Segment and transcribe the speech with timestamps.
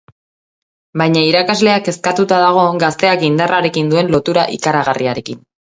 [1.01, 5.47] Baina irakaslea kezkatuta dago gazteak indarrarekin duen lotura ikaragarriarekin.